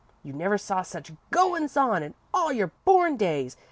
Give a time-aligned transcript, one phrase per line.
[0.23, 3.55] You never saw such goins' on in all your born days!